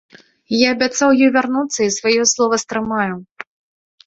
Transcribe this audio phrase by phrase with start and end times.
[0.67, 3.15] Я абяцаў ёй вярнуцца і сваё слова стрымаю.